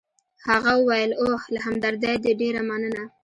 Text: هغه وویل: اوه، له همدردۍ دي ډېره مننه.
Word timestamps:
هغه 0.49 0.71
وویل: 0.79 1.11
اوه، 1.21 1.41
له 1.53 1.59
همدردۍ 1.65 2.15
دي 2.23 2.31
ډېره 2.41 2.61
مننه. 2.69 3.03